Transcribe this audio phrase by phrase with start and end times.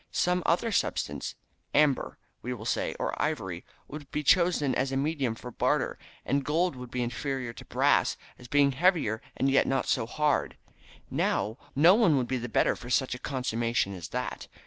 [0.09, 1.35] Some other substance
[1.75, 6.43] amber, we will say, or ivory would be chosen as a medium for barter, and
[6.43, 10.57] gold would be inferior to brass, as being heavier and yet not so hard.
[11.11, 14.47] No one would be the better for such a consummation as that.